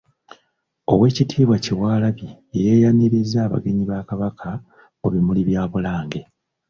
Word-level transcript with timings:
Oweekitiibwa 0.91 1.55
Kyewalabye 1.63 2.29
y'eyayanirizza 2.53 3.37
abagenyi 3.43 3.83
ba 3.91 3.99
Kabaka 4.09 4.49
mu 4.99 5.07
bimuli 5.13 5.41
bya 5.49 5.63
Bulange. 5.71 6.21